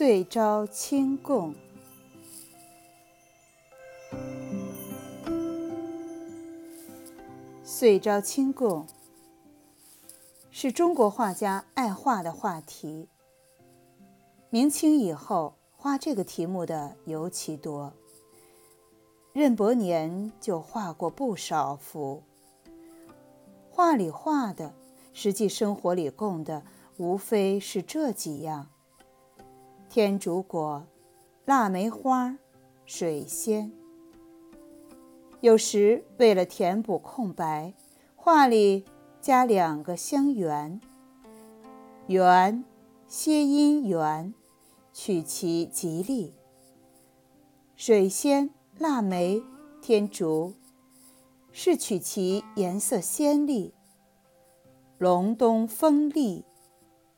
[0.00, 1.54] 岁朝清供。
[7.62, 8.86] 岁朝清供
[10.50, 13.10] 是中国画家爱画的话题。
[14.48, 17.92] 明清以后，画这个题目的尤其多。
[19.34, 22.22] 任伯年就画过不少幅。
[23.68, 24.72] 画里画的，
[25.12, 26.62] 实际生活里供的，
[26.96, 28.70] 无非是这几样：
[29.92, 30.86] 天竺果、
[31.46, 32.38] 腊梅花、
[32.86, 33.72] 水仙。
[35.40, 37.74] 有时为了填补空白，
[38.14, 38.84] 画里
[39.20, 40.80] 加两个香圆。
[42.06, 42.64] 圆，
[43.08, 44.32] 谐音圆，
[44.92, 46.34] 取其吉利。
[47.74, 49.42] 水仙、腊梅、
[49.82, 50.54] 天竺，
[51.50, 53.74] 是取其颜色鲜丽。
[54.98, 56.44] 隆冬风丽，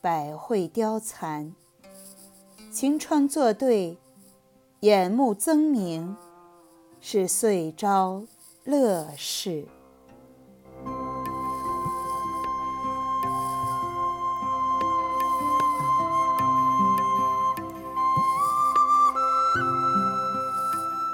[0.00, 1.56] 百卉凋残，
[2.72, 3.98] 晴川作对，
[4.80, 6.16] 眼目增明。
[7.00, 8.22] 是岁朝
[8.62, 9.66] 乐事。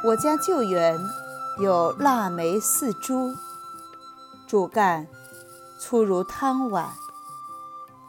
[0.04, 1.00] 我家旧园
[1.62, 3.34] 有腊梅四株，
[4.46, 5.06] 主干
[5.80, 6.90] 粗如汤碗。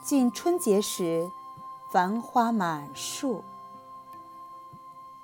[0.04, 1.30] 近春节时，
[1.92, 3.44] 繁花满树。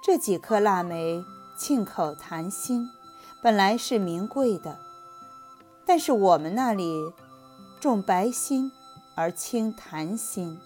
[0.02, 1.24] 这几棵腊梅。
[1.56, 2.90] 沁口谈心，
[3.42, 4.80] 本来是名贵的，
[5.86, 7.14] 但是我们那里
[7.80, 8.72] 重白心
[9.16, 10.60] 而轻檀心，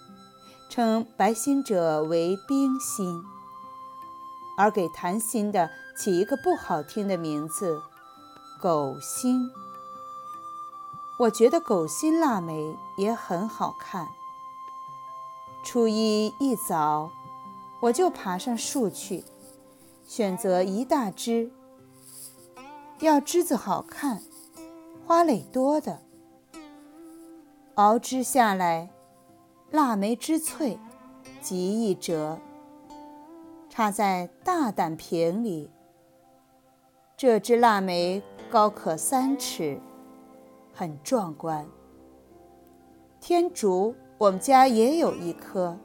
[0.69, 3.21] 称白心者为冰心，
[4.57, 5.69] 而给檀心的
[5.99, 7.81] 起一个不好听的名字——
[8.61, 9.51] 狗心。
[11.19, 14.07] 我觉得狗心腊梅也很好看。
[15.69, 17.11] 初一一早，
[17.81, 19.25] 我就爬上树去。
[20.05, 21.51] 选择一大枝，
[23.01, 24.21] 要枝子好看、
[25.05, 25.99] 花蕾多的。
[27.75, 28.89] 熬枝下来，
[29.69, 30.79] 腊梅枝脆，
[31.41, 32.39] 极易折。
[33.67, 35.69] 插在大胆瓶里。
[37.17, 39.81] 这只腊梅高可三尺，
[40.73, 41.67] 很壮观。
[43.19, 45.77] 天竺，我们家也有一棵，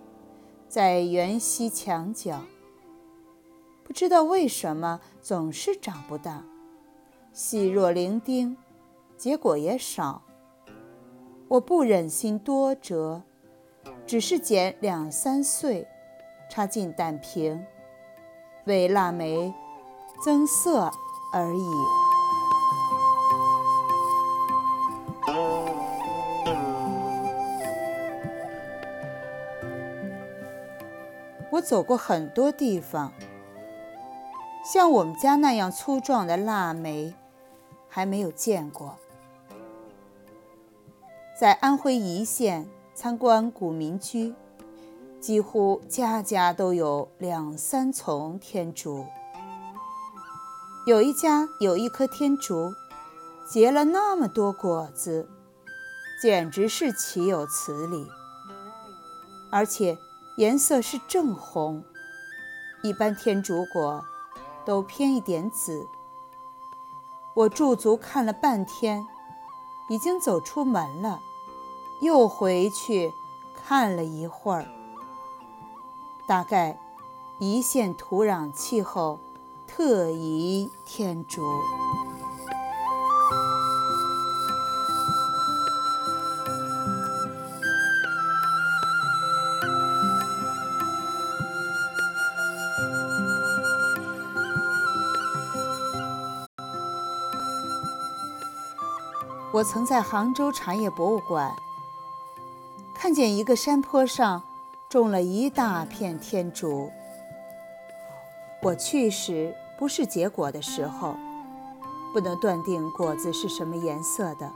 [0.67, 2.41] 在园西墙角。
[3.85, 6.43] 不知道为什么总是长不大，
[7.35, 8.57] 细若伶仃，
[9.19, 10.23] 结果也少。
[11.49, 13.23] 我不忍心多折，
[14.07, 15.87] 只是剪两三穗，
[16.49, 17.63] 插进胆瓶，
[18.65, 19.53] 为腊梅
[20.25, 20.91] 增色
[21.35, 22.12] 而已。
[31.63, 33.13] 走过很多地方。
[34.65, 37.15] 像我们家那样粗壮的腊梅，
[37.89, 38.97] 还没有见过。
[41.41, 44.35] 在安徽颐县参观古民居，
[45.19, 49.07] 几乎家家都有两三丛天竺。
[50.87, 52.73] 有一家有一棵天竺，
[53.49, 55.29] 结了那么多果子，
[56.21, 58.07] 简直是岂有此理！
[59.51, 59.99] 而且
[60.37, 61.85] 颜色是正红，
[62.83, 64.05] 一般天竺果。
[64.65, 65.89] 都偏一点紫。
[67.35, 69.05] 我驻足看了半天，
[69.89, 71.19] 已经走出门了，
[72.01, 73.13] 又回去
[73.57, 74.69] 看了一会儿。
[76.29, 76.79] 大概
[77.41, 79.19] 一线土壤气候
[79.67, 81.43] 特宜天竺。
[99.63, 101.55] 我曾在杭州茶叶博物馆
[102.93, 104.43] 看见一个山坡上
[104.89, 106.91] 种了一大片天竺。
[108.61, 111.15] 我去时不是结果的时候，
[112.13, 114.51] 不能断定果子是什么颜色的，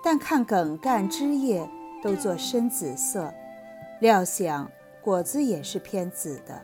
[0.00, 1.68] 但看梗干枝叶
[2.04, 3.34] 都做深紫色，
[3.98, 4.70] 料想
[5.02, 6.62] 果子也是偏紫的。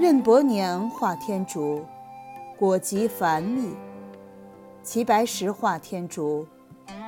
[0.00, 1.84] 任伯年画天竺。
[2.58, 3.74] 果极繁密，
[4.82, 6.46] 齐白石画天竺，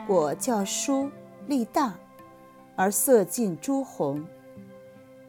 [0.07, 1.11] 果较疏
[1.47, 1.95] 粒大，
[2.77, 4.27] 而色近朱红，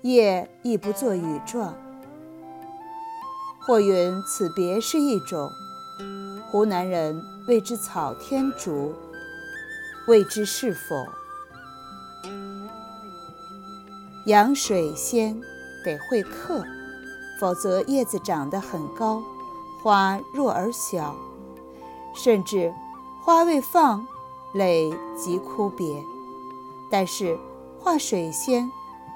[0.02, 1.74] 叶亦不作羽状。
[3.66, 5.50] 或云此别是一种，
[6.52, 8.94] 湖南人谓之草天竺，
[10.06, 11.06] 未知是否？
[14.26, 15.40] 养水仙
[15.82, 16.66] 得会客，
[17.40, 19.24] 否则叶子长得很高，
[19.82, 21.16] 花弱而小，
[22.14, 22.74] 甚至
[23.24, 24.06] 花未放，
[24.54, 26.04] 蕾即枯瘪。
[26.92, 27.38] 但是
[27.80, 28.72] 画水仙，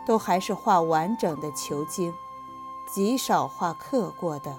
[0.06, 2.14] 都还是画完整的球茎，
[2.94, 4.56] 极少画刻过的。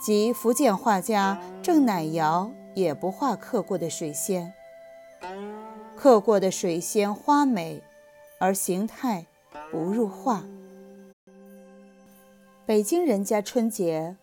[0.00, 4.52] 即福建画家郑乃尧也不画刻过的水仙。
[5.96, 7.82] 刻过的水仙花美，
[8.38, 9.26] 而形态
[9.70, 10.44] 不入画。
[12.66, 14.16] 北京人家春节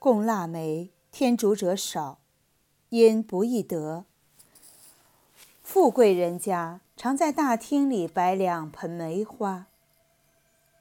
[0.00, 2.18] 供腊梅、天竺者少，
[2.88, 4.04] 因不易得。
[5.62, 9.66] 富贵人家常在大厅里摆两盆梅花。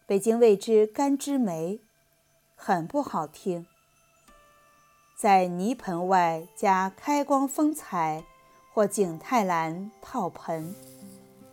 [0.07, 1.79] 北京谓之干枝梅，
[2.55, 3.67] 很不好听。
[5.15, 8.23] 在泥盆外加开光风采
[8.73, 10.73] 或景泰蓝套盆，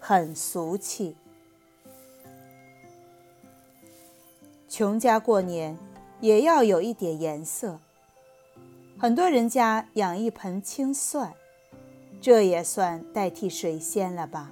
[0.01, 1.19] 很俗气。
[4.75, 5.77] 穷家过年
[6.23, 7.79] 也要有一点颜色，
[8.97, 11.33] 很多人家养一盆青蒜，
[12.23, 14.51] 这也算代替水仙了吧？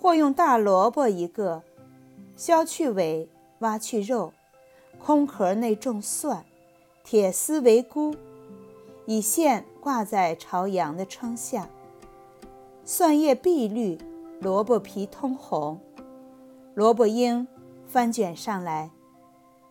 [0.00, 1.64] 或用大萝卜一个，
[2.36, 3.28] 削去尾，
[3.58, 4.32] 挖去肉，
[5.00, 6.44] 空壳内种蒜。
[7.02, 8.14] 铁丝为箍，
[9.06, 11.68] 以线挂在朝阳的窗下。
[12.84, 13.98] 蒜叶碧绿，
[14.40, 15.80] 萝卜皮通红，
[16.74, 17.48] 萝卜缨
[17.86, 18.90] 翻卷上来，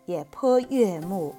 [0.06, 1.36] 也颇悦目。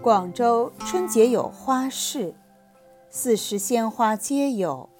[0.00, 2.34] 广州春节有花市，
[3.08, 4.91] 四时鲜花皆有。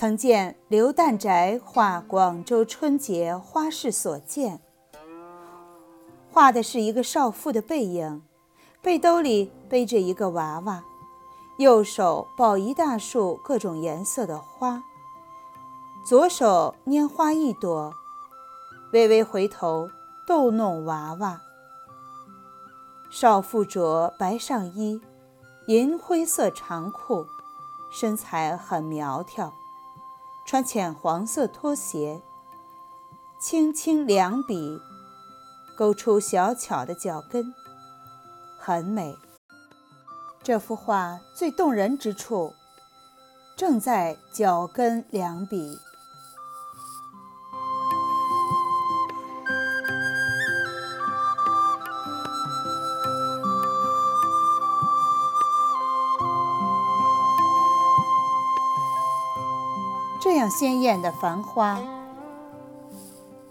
[0.00, 4.60] 曾见刘旦宅画广州春节花市所见，
[6.30, 8.22] 画的是一个少妇的背影，
[8.80, 10.84] 背兜里背着一个娃娃，
[11.58, 14.84] 右手抱一大束各种颜色的花，
[16.06, 17.92] 左手拈花一朵，
[18.92, 19.90] 微微回头
[20.28, 21.40] 逗弄娃娃。
[23.10, 25.00] 少妇着白上衣，
[25.66, 27.26] 银灰色长裤，
[27.90, 29.52] 身材很苗条，
[30.48, 32.22] 穿浅黄色拖鞋，
[33.38, 34.80] 轻轻两笔，
[35.76, 37.52] 勾出小巧的脚跟，
[38.58, 39.14] 很美。
[40.42, 42.54] 这幅画最动人之处，
[43.58, 45.78] 正在脚跟两笔。
[60.20, 61.80] 这样鲜艳的繁花，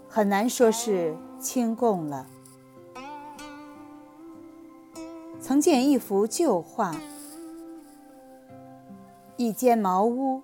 [0.06, 2.26] 很难说是清供了。
[5.40, 6.94] 曾见一幅旧画，
[9.38, 10.42] 一间茅屋，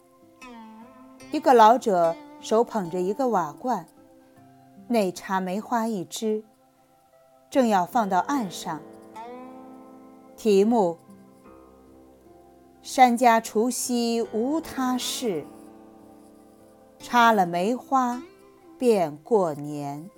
[1.30, 3.86] 一个老者手捧着一个瓦罐，
[4.88, 6.42] 内插梅花一枝，
[7.50, 8.80] 正要放到岸上。
[10.38, 10.96] 题目：
[12.80, 15.44] 山家除夕无他事。
[17.06, 18.22] 插了梅花，
[18.78, 20.08] 便过年。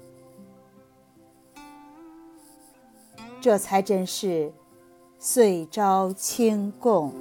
[3.40, 4.52] 这才真是
[5.18, 7.12] 岁朝清供。